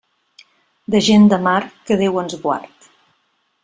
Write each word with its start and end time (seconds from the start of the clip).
De 0.95 1.01
gent 1.09 1.29
de 1.35 1.39
mar, 1.49 1.59
que 1.89 2.01
Déu 2.03 2.21
ens 2.25 2.39
en 2.43 2.45
guard. 2.49 2.93